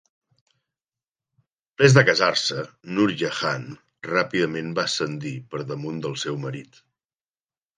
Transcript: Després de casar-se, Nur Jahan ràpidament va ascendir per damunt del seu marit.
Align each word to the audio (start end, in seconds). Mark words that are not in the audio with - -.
Després 0.45 1.95
de 1.97 2.03
casar-se, 2.07 2.65
Nur 2.95 3.05
Jahan 3.19 3.67
ràpidament 4.09 4.73
va 4.81 4.87
ascendir 4.91 5.35
per 5.53 5.63
damunt 5.75 6.01
del 6.07 6.17
seu 6.27 6.41
marit. 6.49 6.83